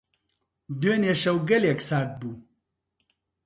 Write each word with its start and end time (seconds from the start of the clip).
دوێنێ 0.79 1.13
شەو 1.21 1.37
گەلێک 1.49 1.79
سارد 1.87 2.11
بوو. 2.19 2.35